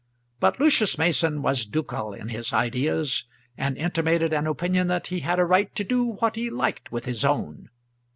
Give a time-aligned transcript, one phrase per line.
[0.39, 5.37] But Lucius Mason was ducal in his ideas, and intimated an opinion that he had
[5.37, 7.69] a right to do what he liked with his own.